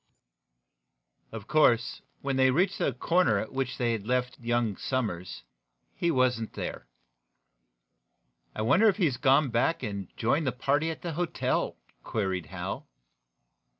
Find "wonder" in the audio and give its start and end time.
8.63-8.89